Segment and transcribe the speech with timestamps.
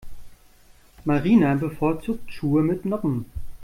[1.05, 3.25] Marina bevorzugt Schuhe mit Noppen.